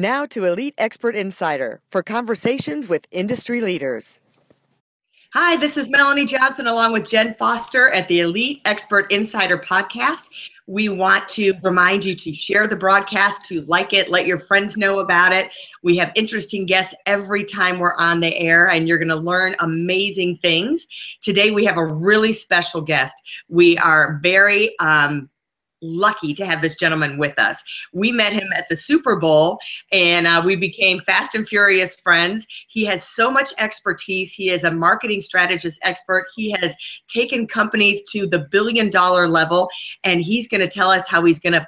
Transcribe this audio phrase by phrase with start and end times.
[0.00, 4.22] Now to Elite Expert Insider for conversations with industry leaders.
[5.34, 10.30] Hi, this is Melanie Johnson along with Jen Foster at the Elite Expert Insider podcast.
[10.66, 14.78] We want to remind you to share the broadcast, to like it, let your friends
[14.78, 15.54] know about it.
[15.82, 19.54] We have interesting guests every time we're on the air, and you're going to learn
[19.60, 20.86] amazing things.
[21.20, 23.14] Today, we have a really special guest.
[23.50, 25.28] We are very um,
[25.82, 27.62] lucky to have this gentleman with us.
[27.92, 29.58] We met him at the Super Bowl
[29.92, 32.46] and uh, we became fast and furious friends.
[32.68, 34.32] He has so much expertise.
[34.32, 36.26] He is a marketing strategist expert.
[36.34, 36.74] He has
[37.08, 39.68] taken companies to the billion dollar level
[40.04, 41.66] and he's going to tell us how he's going to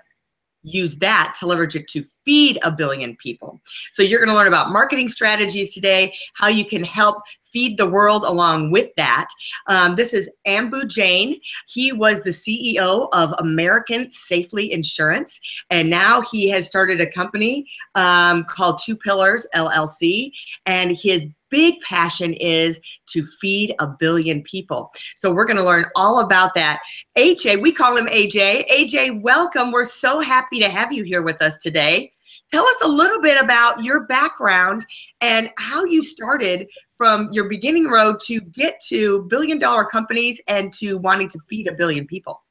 [0.63, 3.61] use that to leverage it to feed a billion people.
[3.91, 7.89] So you're going to learn about marketing strategies today, how you can help feed the
[7.89, 9.29] world along with that.
[9.67, 11.39] Um, this is Ambu Jain.
[11.69, 15.39] He was the CEO of American Safety Insurance,
[15.71, 20.33] and now he has started a company um, called Two Pillars LLC,
[20.67, 24.91] and his big passion is to feed a billion people.
[25.15, 26.81] So we're going to learn all about that.
[27.17, 28.67] AJ, we call him AJ.
[28.69, 29.71] AJ, welcome.
[29.71, 32.11] We're so happy to have you here with us today.
[32.51, 34.85] Tell us a little bit about your background
[35.21, 40.73] and how you started from your beginning road to get to billion dollar companies and
[40.75, 42.43] to wanting to feed a billion people.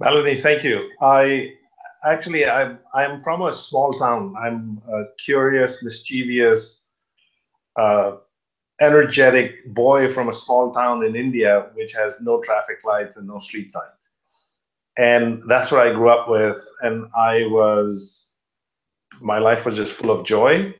[0.00, 0.90] Melanie, thank you.
[1.00, 1.52] I
[2.04, 4.34] actually I'm I'm from a small town.
[4.38, 6.85] I'm a curious, mischievous,
[7.76, 8.16] uh,
[8.80, 13.38] energetic boy from a small town in India, which has no traffic lights and no
[13.38, 14.12] street signs.
[14.98, 16.62] And that's what I grew up with.
[16.82, 18.30] And I was
[19.20, 20.74] my life was just full of joy.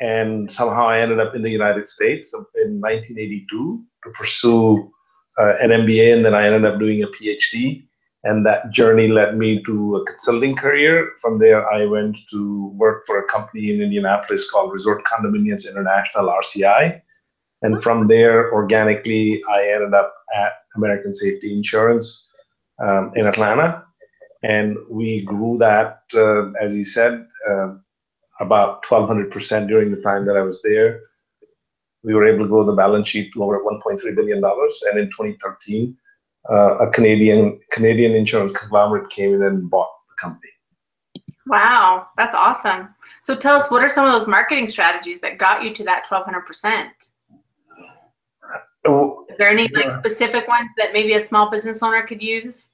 [0.00, 4.90] And somehow I ended up in the United States in 1982 to pursue
[5.38, 7.86] uh, an MBA, and then I ended up doing a PhD.
[8.26, 11.12] And that journey led me to a consulting career.
[11.22, 16.26] From there, I went to work for a company in Indianapolis called Resort Condominiums International,
[16.42, 17.00] RCI.
[17.62, 22.28] And from there, organically, I ended up at American Safety Insurance
[22.80, 23.86] um, in Atlanta
[24.42, 27.74] and we grew that, uh, as you said, uh,
[28.40, 31.00] about 1,200% during the time that I was there.
[32.04, 35.06] We were able to grow the balance sheet to over 1.3 billion dollars, and in
[35.06, 35.96] 2013,
[36.50, 40.50] uh, a Canadian Canadian insurance conglomerate came in and bought the company.
[41.46, 42.88] Wow, that's awesome.
[43.22, 46.04] So tell us, what are some of those marketing strategies that got you to that
[46.06, 46.90] 1,200%?
[49.28, 52.70] Is there any like specific ones that maybe a small business owner could use?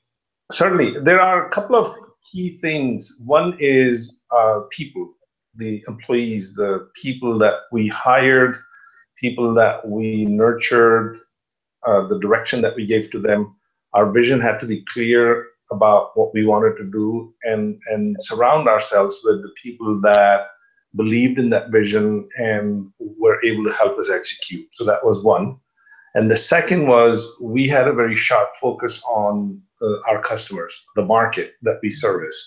[0.53, 1.89] certainly there are a couple of
[2.31, 5.15] key things one is uh, people
[5.57, 8.57] the employees the people that we hired
[9.17, 11.19] people that we nurtured
[11.87, 13.57] uh, the direction that we gave to them
[13.95, 18.69] our vision had to be clear about what we wanted to do and and surround
[18.69, 20.49] ourselves with the people that
[20.95, 25.57] believed in that vision and were able to help us execute so that was one
[26.15, 31.05] and the second was we had a very sharp focus on uh, our customers, the
[31.05, 32.47] market that we serviced.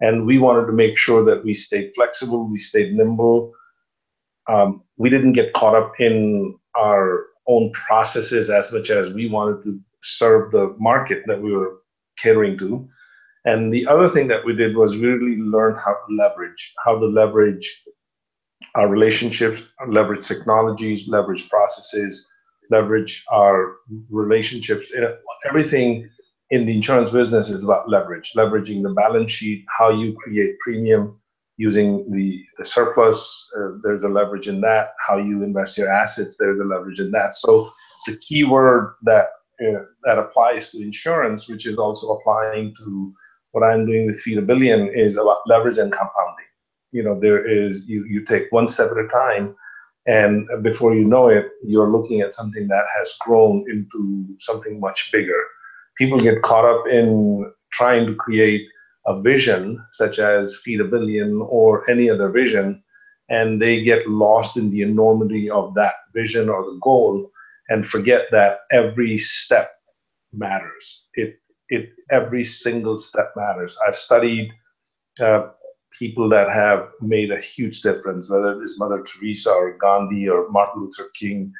[0.00, 3.52] And we wanted to make sure that we stayed flexible, we stayed nimble.
[4.48, 9.62] Um, we didn't get caught up in our own processes as much as we wanted
[9.64, 11.80] to serve the market that we were
[12.16, 12.88] catering to.
[13.44, 16.98] And the other thing that we did was we really learned how to leverage, how
[16.98, 17.84] to leverage
[18.74, 22.26] our relationships, leverage technologies, leverage processes,
[22.70, 23.76] leverage our
[24.10, 24.92] relationships,
[25.48, 26.08] everything
[26.50, 31.18] in the insurance business is about leverage, leveraging the balance sheet, how you create premium
[31.56, 33.48] using the, the surplus.
[33.56, 34.94] Uh, there's a leverage in that.
[35.06, 37.34] How you invest your assets, there's a leverage in that.
[37.34, 37.72] So
[38.06, 39.28] the key word that
[39.62, 43.14] uh, that applies to insurance, which is also applying to
[43.52, 46.46] what I'm doing with Feed a Billion, is about leverage and compounding.
[46.90, 49.54] You know, there is you you take one step at a time,
[50.06, 55.12] and before you know it, you're looking at something that has grown into something much
[55.12, 55.44] bigger
[55.96, 58.66] people get caught up in trying to create
[59.06, 62.82] a vision such as feed a billion or any other vision
[63.28, 67.30] and they get lost in the enormity of that vision or the goal
[67.68, 69.72] and forget that every step
[70.32, 71.36] matters it
[71.68, 74.52] it every single step matters i've studied
[75.20, 75.48] uh,
[75.92, 80.48] people that have made a huge difference, whether it is Mother Teresa or Gandhi or
[80.50, 81.52] Martin Luther King.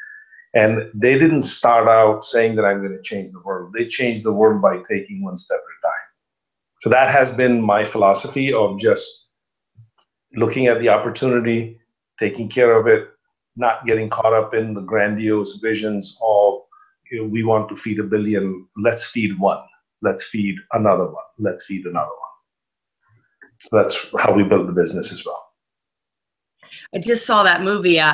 [0.54, 3.72] And they didn't start out saying that I'm going to change the world.
[3.72, 6.01] They changed the world by taking one step at a time.
[6.82, 9.28] So that has been my philosophy of just
[10.34, 11.78] looking at the opportunity,
[12.18, 13.08] taking care of it,
[13.54, 16.58] not getting caught up in the grandiose visions of
[17.08, 19.62] you know, we want to feed a billion, let's feed one,
[20.00, 23.50] let's feed another one, let's feed another one.
[23.60, 25.52] So that's how we built the business as well.
[26.92, 28.12] I just saw that movie, uh,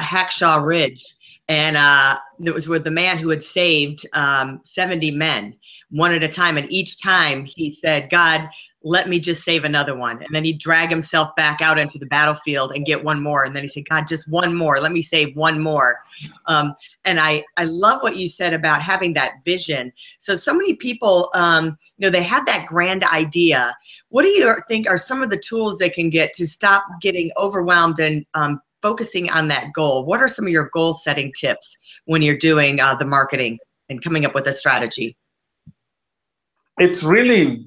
[0.60, 1.06] Ridge,
[1.48, 5.56] and uh, it was with the man who had saved um, 70 men
[5.90, 6.58] one at a time.
[6.58, 8.50] And each time he said, God,
[8.82, 10.22] let me just save another one.
[10.22, 13.44] And then he'd drag himself back out into the battlefield and get one more.
[13.44, 14.78] And then he said, God, just one more.
[14.78, 16.00] Let me save one more.
[16.46, 16.66] Um,
[17.06, 19.90] and I, I love what you said about having that vision.
[20.18, 23.74] So, so many people, um, you know, they have that grand idea.
[24.10, 27.30] What do you think are some of the tools they can get to stop getting
[27.38, 30.04] overwhelmed and um, focusing on that goal?
[30.04, 31.76] What are some of your goal setting tips
[32.06, 33.58] when you're doing uh, the marketing
[33.88, 35.16] and coming up with a strategy?
[36.78, 37.66] It's really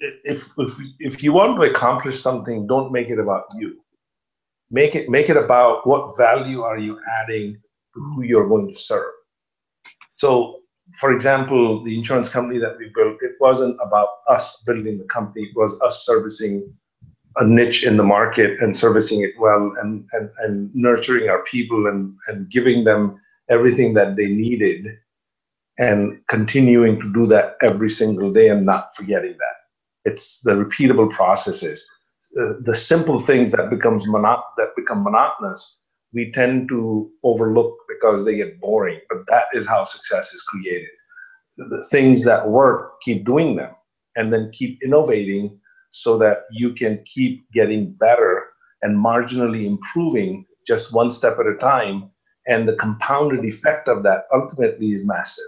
[0.00, 3.80] if if if you want to accomplish something, don't make it about you.
[4.70, 7.56] Make it make it about what value are you adding
[7.94, 9.12] to who you're going to serve.
[10.14, 10.60] So,
[10.94, 15.46] for example, the insurance company that we built, it wasn't about us building the company;
[15.46, 16.72] it was us servicing
[17.38, 21.86] a niche in the market and servicing it well and and, and nurturing our people
[21.86, 23.16] and and giving them
[23.50, 24.86] everything that they needed
[25.78, 29.56] and continuing to do that every single day and not forgetting that
[30.06, 31.84] it's the repeatable processes.
[32.40, 35.76] Uh, the simple things that becomes mono- that become monotonous,
[36.14, 39.00] we tend to overlook because they get boring.
[39.10, 40.88] But that is how success is created.
[41.58, 43.72] The things that work, keep doing them,
[44.16, 45.58] and then keep innovating
[45.90, 48.44] so that you can keep getting better
[48.82, 52.10] and marginally improving just one step at a time.
[52.48, 55.44] And the compounded effect of that ultimately is massive.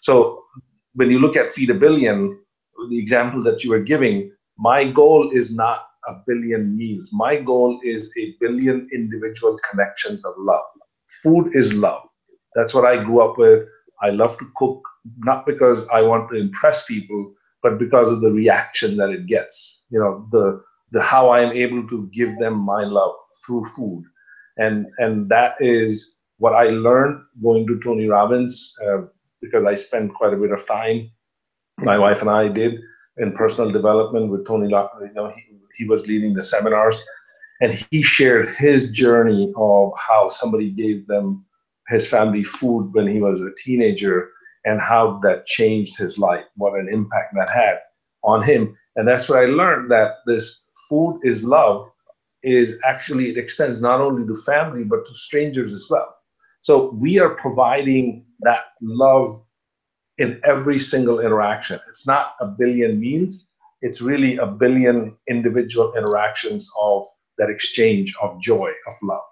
[0.00, 0.42] So
[0.94, 2.38] when you look at Feed a Billion,
[2.90, 7.10] the example that you were giving, my goal is not a billion meals.
[7.12, 10.64] My goal is a billion individual connections of love.
[11.22, 12.02] Food is love.
[12.54, 13.68] That's what I grew up with.
[14.02, 14.86] I love to cook,
[15.18, 17.34] not because I want to impress people,
[17.66, 19.84] but because of the reaction that it gets.
[19.90, 23.14] You know, the the how I am able to give them my love
[23.44, 24.04] through food,
[24.56, 28.54] and and that is what I learned going to Tony Robbins
[28.86, 29.02] uh,
[29.40, 31.10] because I spent quite a bit of time
[31.78, 32.80] my wife and I did
[33.18, 34.68] in personal development with Tony.
[34.68, 35.42] You know, he,
[35.74, 37.00] he was leading the seminars,
[37.60, 41.44] and he shared his journey of how somebody gave them
[41.88, 44.30] his family food when he was a teenager,
[44.66, 46.44] and how that changed his life.
[46.56, 47.78] What an impact that had
[48.22, 51.88] on him, and that's what I learned that this food is love
[52.42, 56.14] is actually it extends not only to family but to strangers as well.
[56.60, 59.34] So we are providing that love
[60.18, 61.80] in every single interaction.
[61.88, 63.52] It's not a billion meals,
[63.82, 67.02] it's really a billion individual interactions of
[67.38, 69.22] that exchange of joy, of love.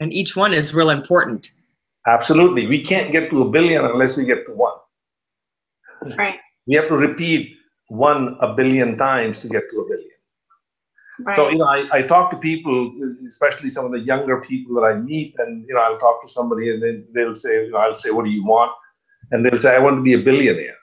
[0.00, 1.50] And each one is real important.
[2.06, 2.66] Absolutely.
[2.66, 4.74] We can't get to a billion unless we get to one.
[6.16, 6.38] Right.
[6.66, 7.56] We have to repeat
[7.88, 10.10] one a billion times to get to a billion.
[11.20, 11.36] Right.
[11.36, 12.92] So, you know, I, I talk to people,
[13.26, 16.28] especially some of the younger people that I meet, and, you know, I'll talk to
[16.28, 18.72] somebody and then they'll say, you know, I'll say, what do you want?
[19.30, 20.76] and they'll say, I want to be a billionaire.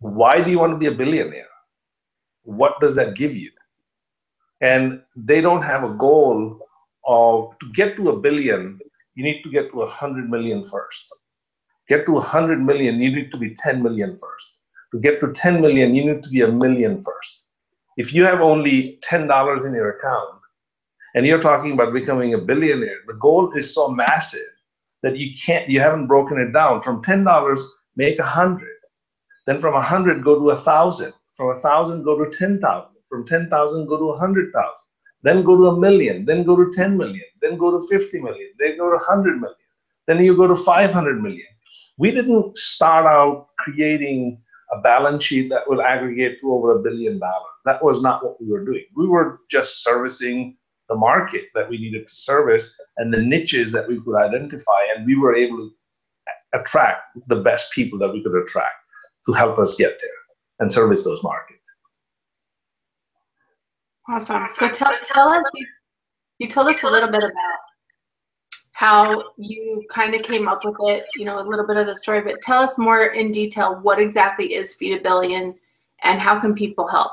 [0.00, 1.46] Why do you want to be a billionaire?
[2.42, 3.50] What does that give you?
[4.60, 6.60] And they don't have a goal
[7.06, 8.78] of to get to a billion,
[9.18, 11.12] you need to get to a hundred million first.
[11.88, 14.62] Get to a hundred million, you need to be 10 million first.
[14.92, 17.48] To get to 10 million, you need to be a million first.
[17.96, 20.38] If you have only $10 in your account
[21.16, 24.52] and you're talking about becoming a billionaire, the goal is so massive
[25.02, 27.60] that you can't, you haven't broken it down from $10
[27.96, 28.78] make a hundred.
[29.46, 31.12] Then from a hundred, go to a thousand.
[31.34, 32.88] From a thousand, go to 10,000.
[33.08, 34.87] From 10,000, go to a hundred thousand.
[35.22, 36.24] Then go to a million.
[36.24, 37.24] Then go to 10 million.
[37.42, 38.50] Then go to 50 million.
[38.58, 39.56] Then go to 100 million.
[40.06, 41.46] Then you go to 500 million.
[41.98, 47.18] We didn't start out creating a balance sheet that will aggregate to over a billion
[47.18, 47.58] dollars.
[47.64, 48.84] That was not what we were doing.
[48.96, 50.56] We were just servicing
[50.88, 55.04] the market that we needed to service and the niches that we could identify, and
[55.04, 55.70] we were able to
[56.58, 58.76] attract the best people that we could attract
[59.26, 60.10] to help us get there
[60.60, 61.77] and service those markets.
[64.08, 64.46] Awesome.
[64.56, 65.66] So tell, tell us, you,
[66.38, 67.58] you told us a little bit about
[68.72, 71.96] how you kind of came up with it, you know, a little bit of the
[71.96, 75.54] story, but tell us more in detail what exactly is Feed a Billion
[76.04, 77.12] and how can people help?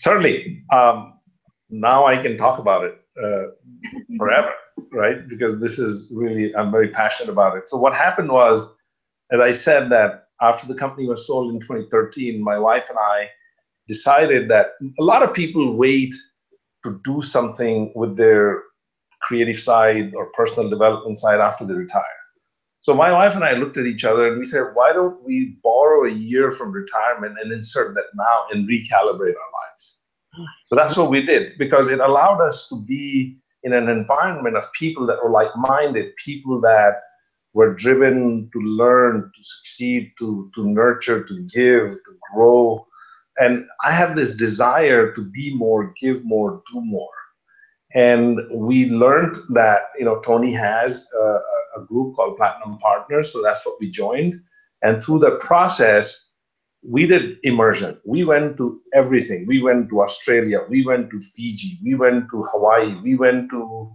[0.00, 0.64] Certainly.
[0.72, 1.14] Um,
[1.70, 3.44] now I can talk about it uh,
[4.18, 4.52] forever,
[4.92, 5.26] right?
[5.28, 7.68] Because this is really, I'm very passionate about it.
[7.68, 8.70] So what happened was,
[9.30, 13.28] as I said, that after the company was sold in 2013, my wife and I
[13.88, 14.66] decided that
[15.00, 16.14] a lot of people wait
[16.84, 18.62] to do something with their
[19.22, 22.04] creative side or personal development side after they retire.
[22.80, 25.58] So my wife and I looked at each other and we said, why don't we
[25.62, 30.00] borrow a year from retirement and insert that now and recalibrate our lives?
[30.66, 34.72] So that's what we did because it allowed us to be in an environment of
[34.72, 37.00] people that were like minded, people that
[37.54, 42.86] were driven to learn, to succeed, to, to nurture, to give, to grow.
[43.40, 47.10] And I have this desire to be more, give more, do more.
[47.94, 51.38] And we learned that, you know, Tony has a,
[51.78, 53.32] a group called Platinum Partners.
[53.32, 54.40] So that's what we joined.
[54.82, 56.26] And through the process,
[56.82, 57.98] we did immersion.
[58.04, 59.46] We went to everything.
[59.46, 60.60] We went to Australia.
[60.68, 61.78] We went to Fiji.
[61.82, 62.94] We went to Hawaii.
[63.02, 63.90] We went to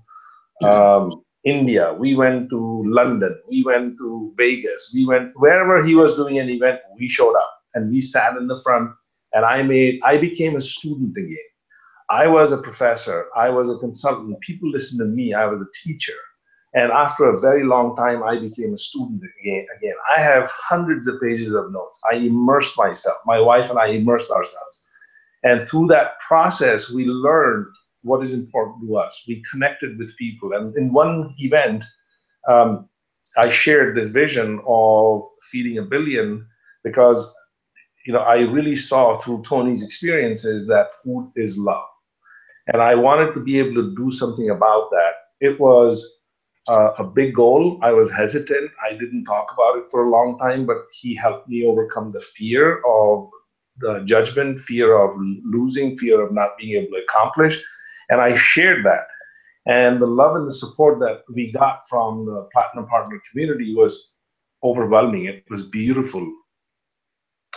[0.64, 1.94] um, India.
[1.94, 3.38] We went to London.
[3.48, 4.92] We went to Vegas.
[4.94, 6.80] We went wherever he was doing an event.
[6.98, 8.92] We showed up and we sat in the front.
[9.34, 10.00] And I made.
[10.04, 11.50] I became a student again.
[12.10, 13.28] I was a professor.
[13.36, 14.40] I was a consultant.
[14.42, 15.34] People listened to me.
[15.34, 16.14] I was a teacher.
[16.76, 19.66] And after a very long time, I became a student again.
[19.78, 22.02] Again, I have hundreds of pages of notes.
[22.12, 23.18] I immersed myself.
[23.26, 24.84] My wife and I immersed ourselves.
[25.44, 27.68] And through that process, we learned
[28.02, 29.24] what is important to us.
[29.28, 30.54] We connected with people.
[30.54, 31.86] And in one event,
[32.48, 32.90] um,
[33.38, 36.46] I shared this vision of feeding a billion
[36.84, 37.34] because
[38.06, 41.86] you know I really saw through Tony's experiences that food is love.
[42.68, 45.14] And I wanted to be able to do something about that.
[45.42, 46.06] It was
[46.70, 47.78] uh, a big goal.
[47.82, 48.72] I was hesitant.
[48.84, 52.22] I didn't talk about it for a long time, but he helped me overcome the
[52.22, 53.28] fear of
[53.80, 57.62] the judgment, fear of losing, fear of not being able to accomplish.
[58.10, 59.08] And I shared that.
[59.66, 64.12] And the love and the support that we got from the Platinum Partner community was
[64.64, 65.26] overwhelming.
[65.26, 66.30] It was beautiful.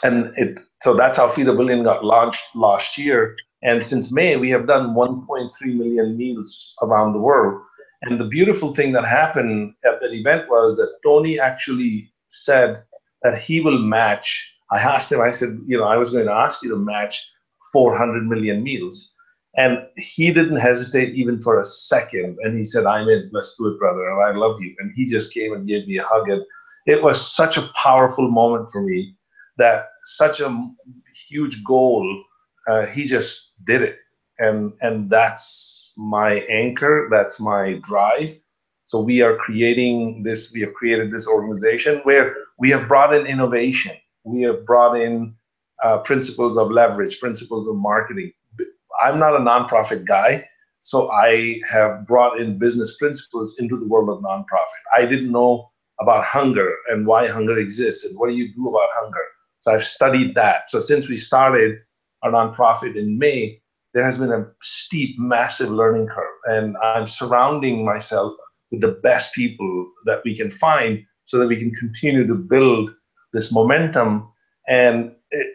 [0.07, 3.37] And it so that's how Feed a Billion got launched last year.
[3.63, 7.63] And since May, we have done 1.3 million meals around the world
[8.03, 12.83] and the beautiful thing that happened at that event was that Tony actually said
[13.23, 14.53] that he will match.
[14.71, 17.29] I asked him, I said, you know, I was going to ask you to match
[17.73, 19.13] 400 million meals.
[19.57, 22.37] And he didn't hesitate even for a second.
[22.43, 24.07] And he said, I'm in, let's do it, brother.
[24.07, 24.75] And I love you.
[24.79, 26.29] And he just came and gave me a hug.
[26.29, 26.43] And
[26.87, 29.17] it was such a powerful moment for me
[29.57, 30.69] that such a
[31.29, 32.25] huge goal,
[32.69, 33.99] uh, he just did it.
[34.39, 38.39] And, and that's my anchor, that's my drive.
[38.85, 43.27] So we are creating this, we have created this organization where we have brought in
[43.27, 43.97] innovation.
[44.25, 45.35] We have brought in
[45.83, 48.33] uh, principles of leverage, principles of marketing.
[49.03, 50.47] I'm not a nonprofit guy,
[50.81, 54.83] so I have brought in business principles into the world of nonprofit.
[54.97, 55.71] I didn't know
[56.01, 59.25] about hunger and why hunger exists and what do you do about hunger.
[59.67, 60.71] So I've studied that.
[60.71, 61.79] So since we started
[62.23, 63.61] our nonprofit in May,
[63.95, 66.37] there has been a steep, massive learning curve.
[66.45, 68.33] And I'm surrounding myself
[68.71, 72.95] with the best people that we can find so that we can continue to build
[73.33, 74.31] this momentum.
[74.69, 75.49] And it,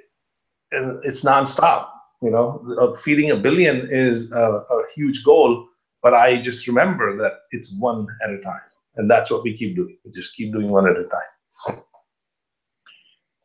[1.03, 1.87] it's nonstop.
[2.21, 5.65] You know, uh, feeding a billion is a, a huge goal,
[6.03, 8.59] but I just remember that it's one at a time.
[8.97, 9.97] And that's what we keep doing.
[10.03, 11.31] We just keep doing one at a time.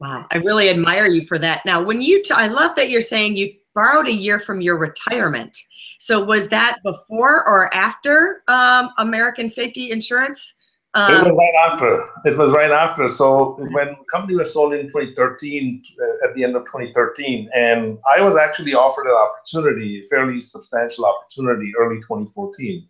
[0.01, 1.65] Wow, I really admire you for that.
[1.65, 4.77] Now, when you, t- I love that you're saying you borrowed a year from your
[4.77, 5.57] retirement.
[5.99, 10.55] So was that before or after um, American Safety Insurance?
[10.95, 12.09] Um, it was right after.
[12.25, 13.07] It was right after.
[13.07, 17.99] So when the company was sold in 2013, uh, at the end of 2013, and
[18.11, 22.89] I was actually offered an opportunity, a fairly substantial opportunity, early 2014,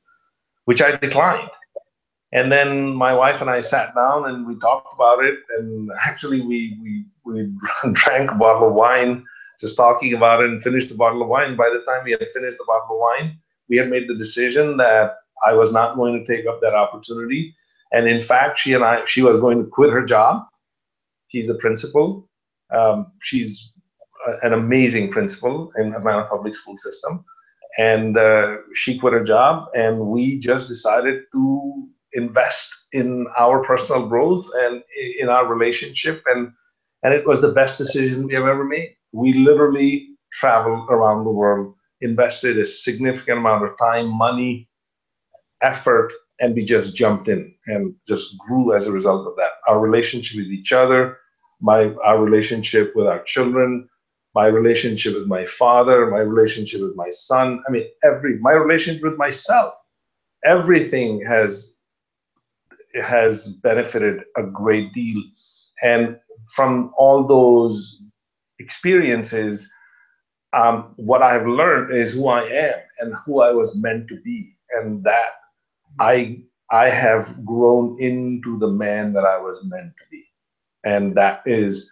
[0.66, 1.50] which I declined.
[2.36, 5.38] And then my wife and I sat down and we talked about it.
[5.56, 7.50] And actually, we we we
[7.92, 9.24] drank a bottle of wine
[9.58, 11.56] just talking about it and finished the bottle of wine.
[11.56, 13.38] By the time we had finished the bottle of wine,
[13.70, 15.14] we had made the decision that
[15.46, 17.56] I was not going to take up that opportunity.
[17.90, 20.44] And in fact, she and I, she was going to quit her job.
[21.28, 22.28] She's a principal.
[22.70, 23.72] Um, she's
[24.42, 27.24] an amazing principal in Atlanta public school system.
[27.78, 34.08] And uh, she quit her job, and we just decided to invest in our personal
[34.08, 34.82] growth and
[35.20, 36.22] in our relationship.
[36.26, 36.52] And,
[37.02, 41.30] and it was the best decision we have ever made we literally traveled around the
[41.30, 44.68] world, invested a significant amount of time, money,
[45.62, 49.52] effort, and we just jumped in and just grew as a result of that.
[49.66, 51.16] Our relationship with each other,
[51.60, 53.88] my our relationship with our children,
[54.34, 57.62] my relationship with my father, my relationship with my son.
[57.66, 59.74] I mean, every my relationship with myself,
[60.44, 61.75] everything has
[63.02, 65.22] has benefited a great deal.
[65.82, 66.16] And
[66.54, 68.00] from all those
[68.58, 69.68] experiences,
[70.52, 74.56] um, what I've learned is who I am and who I was meant to be,
[74.72, 75.28] and that
[76.00, 80.24] I I have grown into the man that I was meant to be,
[80.84, 81.90] and that is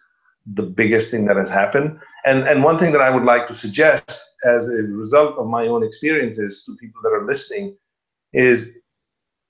[0.55, 1.99] the biggest thing that has happened.
[2.25, 5.67] And and one thing that I would like to suggest as a result of my
[5.67, 7.77] own experiences to people that are listening
[8.33, 8.77] is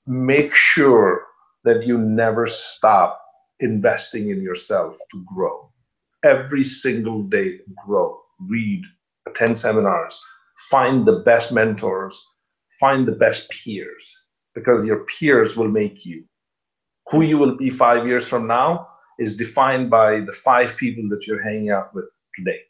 [0.07, 1.23] make sure
[1.65, 3.21] that you never stop
[3.61, 5.71] investing in yourself to grow.
[6.25, 8.83] Every single day, grow, read,
[9.27, 10.21] attend seminars,
[10.71, 12.23] find the best mentors,
[12.81, 14.15] find the best peers,
[14.55, 16.25] because your peers will make you.
[17.11, 21.27] Who you will be five years from now is defined by the five people that
[21.27, 22.61] you're hanging out with today.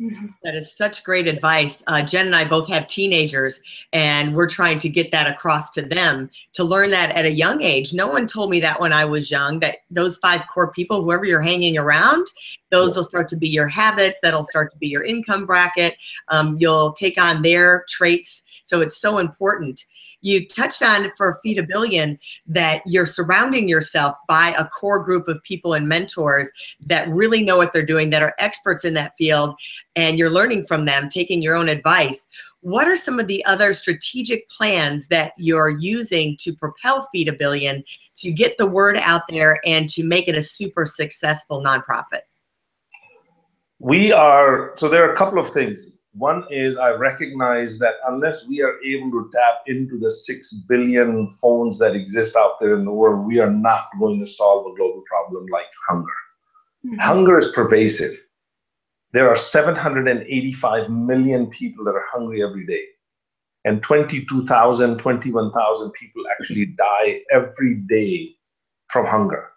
[0.00, 0.26] Mm-hmm.
[0.42, 1.82] That is such great advice.
[1.86, 3.60] Uh, Jen and I both have teenagers,
[3.92, 7.62] and we're trying to get that across to them to learn that at a young
[7.62, 7.92] age.
[7.92, 11.24] No one told me that when I was young, that those five core people, whoever
[11.24, 12.26] you're hanging around,
[12.70, 15.96] those will start to be your habits, that'll start to be your income bracket.
[16.28, 18.42] Um, you'll take on their traits.
[18.64, 19.84] So it's so important
[20.22, 25.28] you touched on for Feed a Billion that you're surrounding yourself by a core group
[25.28, 26.50] of people and mentors
[26.86, 29.54] that really know what they're doing, that are experts in that field,
[29.94, 32.26] and you're learning from them, taking your own advice.
[32.60, 37.32] What are some of the other strategic plans that you're using to propel Feed a
[37.32, 37.82] Billion
[38.16, 42.20] to get the word out there and to make it a super successful nonprofit?
[43.80, 45.96] We are, so there are a couple of things.
[46.14, 51.26] One is I recognize that unless we are able to tap into the 6 billion
[51.26, 54.76] phones that exist out there in the world, we are not going to solve a
[54.76, 56.12] global problem like hunger.
[56.84, 56.98] Mm-hmm.
[56.98, 58.14] Hunger is pervasive.
[59.12, 62.84] There are 785 million people that are hungry every day.
[63.64, 68.34] And 22,000, 21,000 people actually die every day
[68.88, 69.48] from hunger.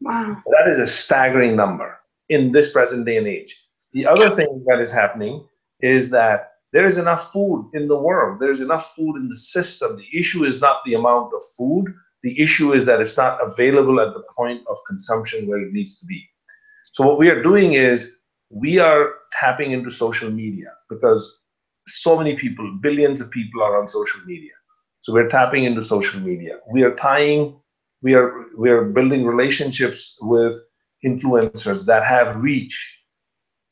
[0.00, 0.42] Wow.
[0.46, 3.56] That is a staggering number in this present day and age.
[3.92, 5.46] The other thing that is happening
[5.82, 8.40] is that there is enough food in the world.
[8.40, 9.96] There's enough food in the system.
[9.96, 11.92] The issue is not the amount of food.
[12.22, 16.00] The issue is that it's not available at the point of consumption where it needs
[16.00, 16.26] to be.
[16.92, 18.16] So what we are doing is
[18.48, 21.40] we are tapping into social media because
[21.86, 24.52] so many people, billions of people are on social media.
[25.00, 26.58] So we're tapping into social media.
[26.70, 27.60] We are tying,
[28.02, 30.56] we are we are building relationships with
[31.04, 33.01] influencers that have reach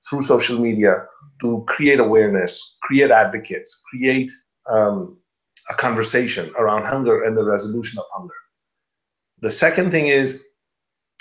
[0.09, 1.05] through social media
[1.41, 4.31] to create awareness, create advocates, create
[4.71, 5.17] um,
[5.69, 8.35] a conversation around hunger and the resolution of hunger.
[9.41, 10.45] The second thing is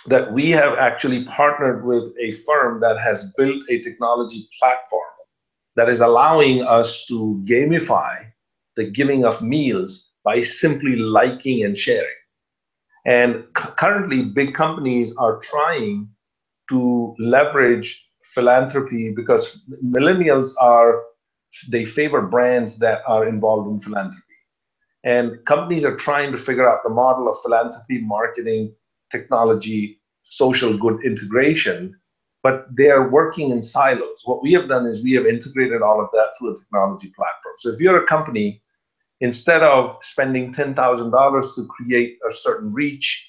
[0.08, 5.04] that we have actually partnered with a firm that has built a technology platform
[5.76, 8.26] that is allowing us to gamify
[8.76, 12.08] the giving of meals by simply liking and sharing.
[13.06, 16.10] And currently, big companies are trying
[16.70, 21.02] to leverage philanthropy because millennials are
[21.68, 24.24] they favor brands that are involved in philanthropy.
[25.04, 28.74] And companies are trying to figure out the model of philanthropy marketing
[29.12, 31.96] technology social good integration
[32.42, 34.22] but they are working in silos.
[34.24, 37.56] What we have done is we have integrated all of that through a technology platform.
[37.58, 38.62] So if you're a company
[39.22, 43.28] instead of spending $10000 to create a certain reach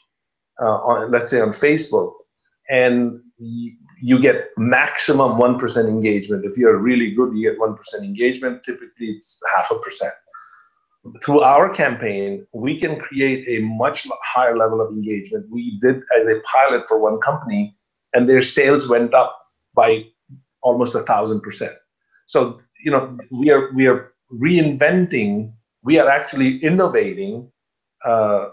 [0.62, 2.12] uh, on let's say on facebook
[2.68, 3.20] and
[4.02, 6.44] you get maximum 1% engagement.
[6.44, 8.62] If you're really good, you get 1% engagement.
[8.64, 10.14] Typically, it's half a percent.
[11.24, 15.46] Through our campaign, we can create a much higher level of engagement.
[15.50, 17.76] We did as a pilot for one company,
[18.12, 19.38] and their sales went up
[19.74, 20.04] by
[20.62, 21.72] almost a thousand percent.
[22.26, 25.52] So, you know, we are we are reinventing.
[25.82, 27.50] We are actually innovating
[28.04, 28.50] uh,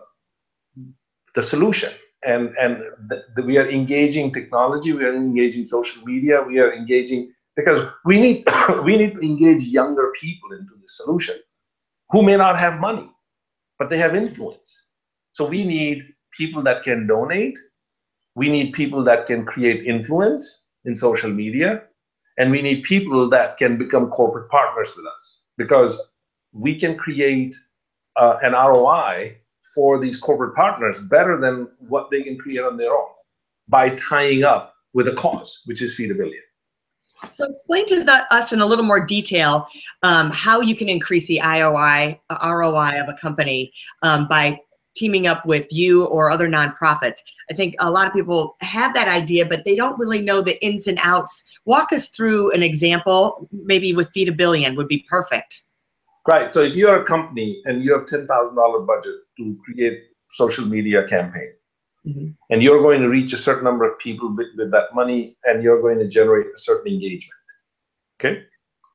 [1.36, 1.92] the solution
[2.26, 2.82] and and
[3.46, 8.48] we are engaging technology we are engaging social media we are engaging because we need
[8.84, 11.36] we need to engage younger people into the solution
[12.10, 13.10] who may not have money
[13.80, 14.86] but they have influence.
[15.34, 16.04] So we need
[16.36, 17.58] people that can donate.
[18.36, 21.84] We need people that can create influence in social media.
[22.38, 26.00] And we need people that can become corporate partners with us because
[26.54, 27.56] we can create
[28.16, 29.38] uh, an roi
[29.74, 33.10] for these corporate partners better than what they can create on their own
[33.68, 36.42] by tying up with a cause, which is Feed a Billion.
[37.32, 39.68] So explain to us in a little more detail
[40.04, 43.72] um, how you can increase the IOI, uh, ROI of a company
[44.04, 44.60] um, by
[44.96, 47.20] teaming up with you or other nonprofits.
[47.52, 50.64] I think a lot of people have that idea, but they don't really know the
[50.66, 51.44] ins and outs.
[51.66, 55.64] Walk us through an example, maybe with Feed a Billion would be perfect.
[56.28, 56.54] Right.
[56.54, 61.54] So if you're a company and you have $10,000 budget to create social media campaign,
[62.06, 62.28] mm-hmm.
[62.50, 65.64] and you're going to reach a certain number of people with, with that money, and
[65.64, 67.40] you're going to generate a certain engagement.
[68.20, 68.44] Okay.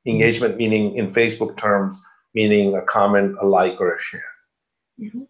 [0.05, 1.99] Engagement meaning in Facebook terms,
[2.35, 4.21] meaning a comment, a like, or a share.
[5.01, 5.23] Mm-hmm.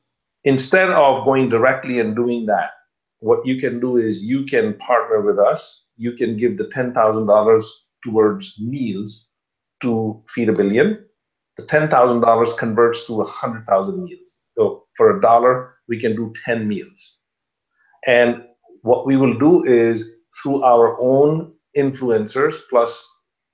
[0.43, 2.71] Instead of going directly and doing that,
[3.19, 5.87] what you can do is you can partner with us.
[5.95, 7.63] You can give the $10,000
[8.03, 9.29] towards meals
[9.81, 11.05] to feed a billion.
[11.57, 14.39] The $10,000 converts to 100,000 meals.
[14.57, 17.17] So for a dollar, we can do 10 meals.
[18.07, 18.43] And
[18.81, 20.11] what we will do is
[20.41, 23.07] through our own influencers plus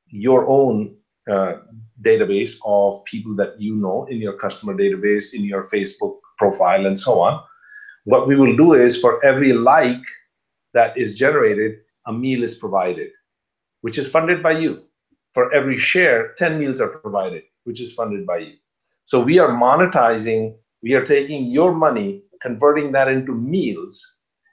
[0.07, 0.95] your own
[1.29, 1.53] uh,
[2.01, 6.97] database of people that you know in your customer database, in your Facebook profile, and
[6.97, 7.41] so on.
[8.05, 10.01] What we will do is for every like
[10.73, 13.09] that is generated, a meal is provided,
[13.81, 14.83] which is funded by you.
[15.33, 18.53] For every share, 10 meals are provided, which is funded by you.
[19.05, 24.03] So we are monetizing, we are taking your money, converting that into meals,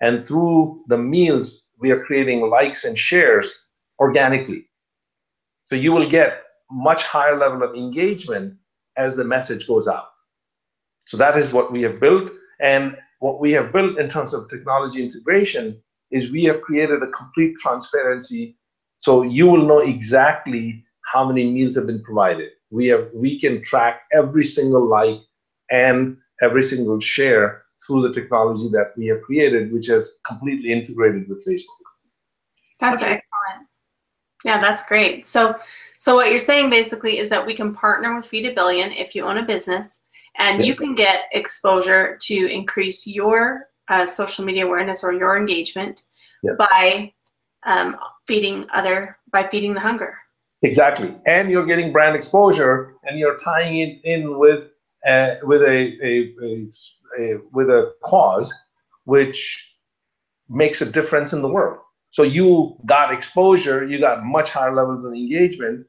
[0.02, 3.54] and through the meals, we are creating likes and shares
[3.98, 4.66] organically.
[5.68, 8.54] So you will get much higher level of engagement
[8.98, 10.08] as the message goes out.
[11.06, 12.30] So that is what we have built.
[12.60, 17.08] And what we have built in terms of technology integration is we have created a
[17.08, 18.58] complete transparency.
[18.98, 22.50] So you will know exactly how many meals have been provided.
[22.76, 25.20] We have we can track every single like
[25.70, 31.28] and every single share through the technology that we have created, which is completely integrated
[31.28, 31.86] with Facebook.
[32.80, 33.12] That's okay.
[33.12, 33.68] excellent.
[34.44, 35.24] Yeah, that's great.
[35.24, 35.58] So
[35.98, 39.14] so what you're saying basically is that we can partner with Feed a Billion if
[39.14, 40.00] you own a business,
[40.36, 40.66] and yeah.
[40.66, 46.06] you can get exposure to increase your uh, social media awareness or your engagement
[46.42, 46.52] yeah.
[46.58, 47.12] by
[47.64, 50.18] um, feeding other by feeding the hunger.
[50.66, 54.70] Exactly, and you're getting brand exposure, and you're tying it in with
[55.06, 56.68] uh, with a, a, a,
[57.20, 58.52] a with a cause
[59.04, 59.38] which
[60.48, 61.78] makes a difference in the world.
[62.10, 65.86] So you got exposure, you got much higher levels of engagement,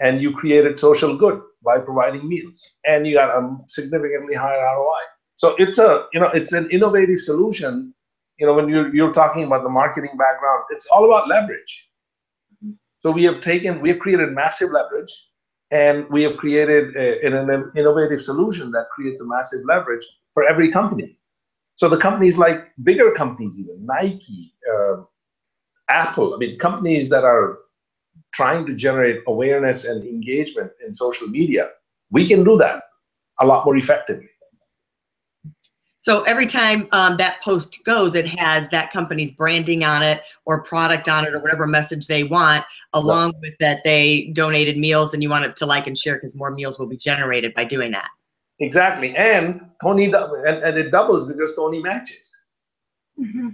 [0.00, 5.02] and you created social good by providing meals, and you got a significantly higher ROI.
[5.36, 7.94] So it's a you know it's an innovative solution.
[8.38, 11.88] You know when you're you're talking about the marketing background, it's all about leverage.
[13.02, 15.12] So we have taken we have created massive leverage,
[15.72, 20.70] and we have created a, an innovative solution that creates a massive leverage for every
[20.70, 21.18] company.
[21.74, 25.02] So the companies like bigger companies, even Nike, uh,
[25.88, 27.58] Apple, I mean, companies that are
[28.32, 31.70] trying to generate awareness and engagement in social media,
[32.10, 32.84] we can do that
[33.40, 34.28] a lot more effectively.
[36.02, 40.60] So every time um, that post goes, it has that company's branding on it or
[40.64, 45.22] product on it or whatever message they want, along with that they donated meals and
[45.22, 47.92] you want it to like and share because more meals will be generated by doing
[47.92, 48.08] that.
[48.58, 49.14] Exactly.
[49.14, 50.16] And Tony, and,
[50.64, 52.36] and it doubles because Tony matches.
[53.16, 53.50] Mm-hmm.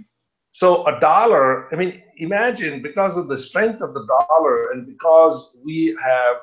[0.49, 5.55] So a dollar, I mean, imagine because of the strength of the dollar and because
[5.63, 6.37] we have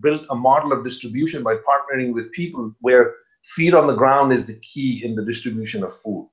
[0.00, 4.46] built a model of distribution by partnering with people where feet on the ground is
[4.46, 6.28] the key in the distribution of food.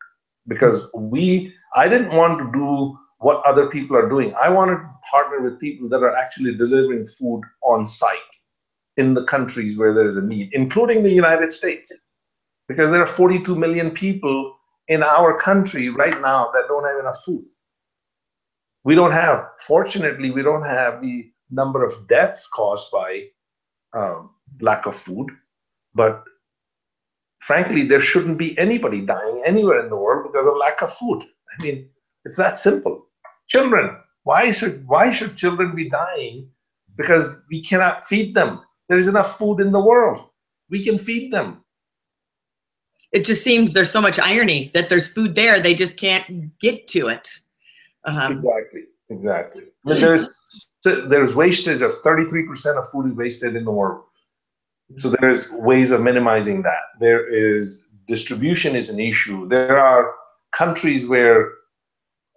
[0.47, 4.33] Because we, I didn't want to do what other people are doing.
[4.41, 8.17] I wanted to partner with people that are actually delivering food on site
[8.97, 12.07] in the countries where there is a need, including the United States.
[12.67, 14.55] Because there are 42 million people
[14.87, 17.45] in our country right now that don't have enough food.
[18.83, 23.25] We don't have, fortunately, we don't have the number of deaths caused by
[23.93, 25.27] um, lack of food.
[25.93, 26.23] But
[27.39, 31.23] frankly, there shouldn't be anybody dying anywhere in the world because of lack of food.
[31.23, 31.89] I mean,
[32.25, 33.07] it's that simple.
[33.47, 36.49] Children, why should why should children be dying?
[36.95, 38.61] Because we cannot feed them.
[38.87, 40.29] There is enough food in the world.
[40.69, 41.63] We can feed them
[43.11, 46.87] it just seems there's so much irony that there's food there, they just can't get
[46.89, 47.39] to it.
[48.05, 49.63] Um, exactly, exactly.
[49.85, 54.03] I mean, there's there's wastage of 33% of food is wasted in the world.
[54.97, 56.83] So there's ways of minimizing that.
[56.99, 59.47] There is distribution is an issue.
[59.47, 60.13] There are
[60.51, 61.51] countries where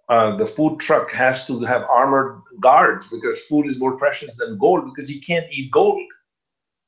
[0.09, 4.57] uh, the food truck has to have armored guards because food is more precious than
[4.57, 6.01] gold because you can't eat gold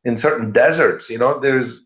[0.03, 1.09] in certain deserts.
[1.09, 1.81] You know, there's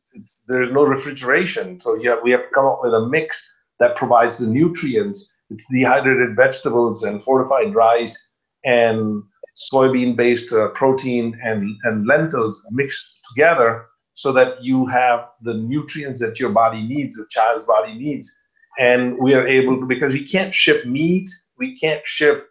[0.48, 1.80] there's no refrigeration.
[1.80, 3.42] So yeah, we have to come up with a mix
[3.80, 5.34] that provides the nutrients.
[5.50, 8.18] It's dehydrated vegetables and fortified rice
[8.66, 9.24] and
[9.72, 16.40] soybean-based uh, protein and, and lentils mixed together so that you have the nutrients that
[16.40, 18.34] your body needs, the child's body needs.
[18.80, 22.48] And we are able to, because we can't ship meat, we can't ship,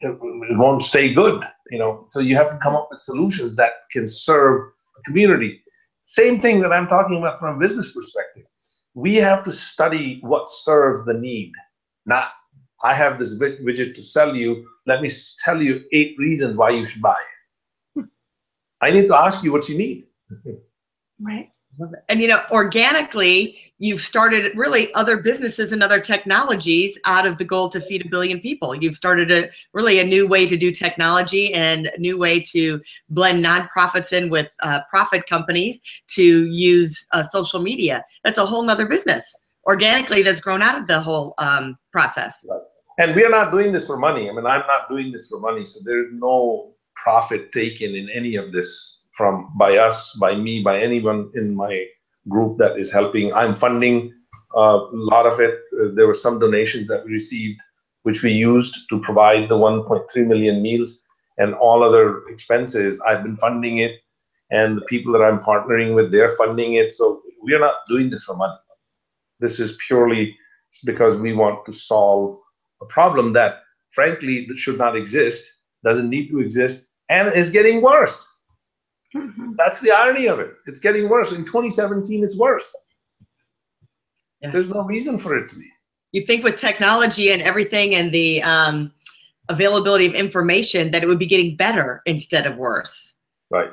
[0.00, 0.16] it
[0.58, 2.06] won't stay good, you know.
[2.10, 5.62] So you have to come up with solutions that can serve the community.
[6.02, 8.44] Same thing that I'm talking about from a business perspective.
[8.92, 11.52] We have to study what serves the need,
[12.04, 12.28] not
[12.84, 14.68] I have this widget to sell you.
[14.86, 17.16] Let me tell you eight reasons why you should buy
[17.96, 18.06] it.
[18.80, 20.04] I need to ask you what you need.
[21.20, 21.48] Right.
[22.08, 27.44] And you know, organically, you've started really other businesses and other technologies out of the
[27.44, 28.74] goal to feed a billion people.
[28.74, 32.80] You've started a really a new way to do technology and a new way to
[33.10, 38.04] blend nonprofits in with uh, profit companies to use uh, social media.
[38.24, 39.24] That's a whole nother business
[39.66, 42.44] organically that's grown out of the whole um, process.
[42.48, 42.60] Right.
[42.98, 44.28] And we are not doing this for money.
[44.28, 45.64] I mean, I'm not doing this for money.
[45.64, 50.80] So there's no profit taken in any of this from by us, by me, by
[50.80, 51.86] anyone in my
[52.28, 53.32] group that is helping.
[53.34, 54.12] I'm funding
[54.54, 55.58] a lot of it.
[55.80, 57.60] Uh, there were some donations that we received,
[58.02, 61.02] which we used to provide the 1.3 million meals
[61.38, 63.00] and all other expenses.
[63.00, 64.00] I've been funding it,
[64.50, 66.92] and the people that I'm partnering with, they're funding it.
[66.92, 68.54] So we are not doing this for money.
[69.40, 70.36] This is purely
[70.84, 72.38] because we want to solve
[72.84, 78.28] a problem that, frankly, should not exist, doesn't need to exist, and is getting worse.
[79.14, 79.52] Mm-hmm.
[79.56, 80.54] That's the irony of it.
[80.66, 81.32] It's getting worse.
[81.32, 82.74] In 2017, it's worse.
[84.40, 84.50] Yeah.
[84.50, 85.68] There's no reason for it to be.
[86.12, 88.92] You think with technology and everything and the um,
[89.48, 93.14] availability of information that it would be getting better instead of worse.
[93.50, 93.70] Right.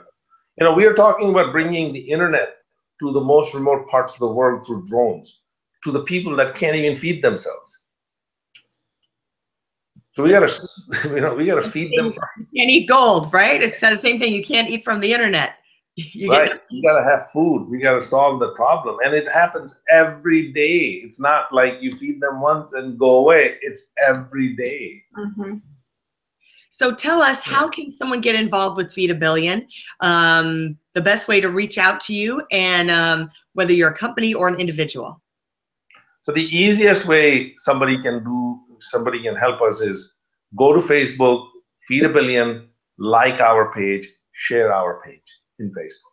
[0.60, 2.56] You know, we are talking about bringing the internet
[3.00, 5.42] to the most remote parts of the world through drones,
[5.84, 7.81] to the people that can't even feed themselves.
[10.14, 10.52] So we gotta,
[11.10, 12.54] you know, we gotta feed them first.
[12.54, 13.62] You can't eat gold, right?
[13.62, 14.34] It's kind the same thing.
[14.34, 15.56] You can't eat from the internet.
[15.98, 16.48] You right.
[16.48, 17.68] Get- you gotta have food.
[17.70, 21.02] We gotta solve the problem, and it happens every day.
[21.04, 23.58] It's not like you feed them once and go away.
[23.62, 25.04] It's every day.
[25.18, 25.58] Mm-hmm.
[26.70, 29.68] So tell us, how can someone get involved with Feed a Billion?
[30.00, 34.34] Um, the best way to reach out to you, and um, whether you're a company
[34.34, 35.22] or an individual.
[36.22, 40.14] So the easiest way somebody can do somebody can help us is
[40.58, 41.48] go to Facebook,
[41.88, 42.68] feed a billion,
[42.98, 46.12] like our page, share our page in Facebook.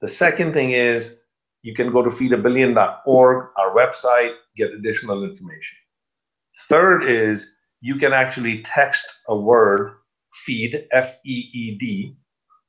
[0.00, 1.14] The second thing is
[1.62, 5.78] you can go to feedabillion.org, our website, get additional information.
[6.68, 7.46] Third is
[7.80, 9.92] you can actually text a word,
[10.32, 12.16] feed, F E E D,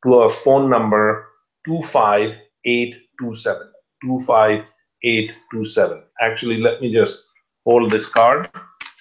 [0.03, 1.27] to a phone number
[1.65, 3.71] 25827.
[4.03, 6.03] 25827.
[6.21, 7.23] Actually, let me just
[7.65, 8.47] hold this card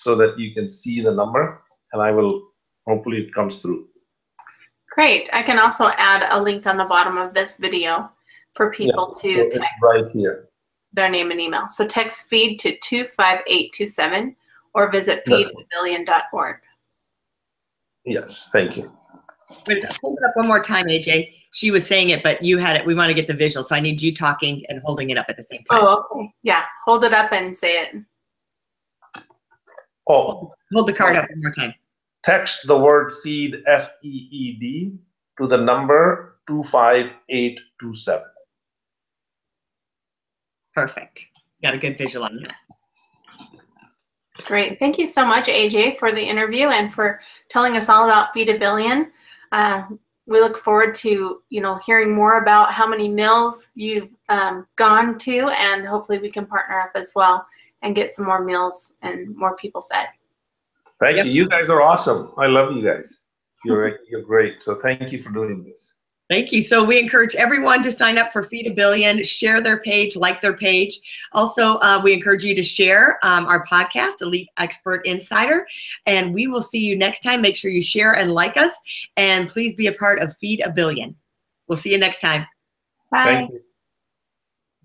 [0.04, 1.62] so that you can see the number
[1.94, 2.50] and I will,
[2.86, 3.88] hopefully it comes through.
[4.90, 5.30] Great.
[5.32, 8.10] I can also add a link on the bottom of this video
[8.52, 10.48] for people yeah, to so text right here.
[10.92, 11.68] their name and email.
[11.70, 14.36] So text feed to 25827
[14.74, 16.56] or visit feedabillion.org.
[18.04, 18.92] Yes, thank you.
[19.66, 21.32] Wait, hold it up one more time, AJ.
[21.52, 22.84] She was saying it, but you had it.
[22.84, 25.26] We want to get the visual, so I need you talking and holding it up
[25.28, 25.78] at the same time.
[25.80, 26.30] Oh, okay.
[26.42, 27.96] Yeah, hold it up and say it.
[30.08, 30.50] Oh.
[30.72, 31.74] Hold the card up one more time.
[32.22, 34.98] Text the word feed, F E E D,
[35.38, 38.24] to the number 25827.
[40.74, 41.26] Perfect.
[41.62, 42.54] Got a good visual on that.
[44.44, 44.78] Great.
[44.78, 48.50] Thank you so much, AJ, for the interview and for telling us all about Feed
[48.50, 49.10] a Billion.
[49.52, 49.84] Uh,
[50.26, 55.18] we look forward to you know hearing more about how many mills you've um, gone
[55.18, 57.46] to, and hopefully we can partner up as well
[57.84, 60.08] and get some more meals and more people fed.
[60.98, 61.26] Thank yep.
[61.26, 61.32] you.
[61.32, 62.32] You guys are awesome.
[62.38, 63.20] I love you guys.
[63.66, 64.62] You're you're great.
[64.62, 66.00] So thank you for doing this.
[66.28, 66.62] Thank you.
[66.62, 70.42] So we encourage everyone to sign up for Feed a Billion, share their page, like
[70.42, 70.98] their page.
[71.32, 75.66] Also, uh, we encourage you to share um, our podcast, Elite Expert Insider,
[76.06, 77.40] and we will see you next time.
[77.40, 78.78] Make sure you share and like us,
[79.16, 81.16] and please be a part of Feed a Billion.
[81.68, 82.46] We'll see you next time.
[83.10, 83.48] Bye.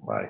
[0.05, 0.29] Bye.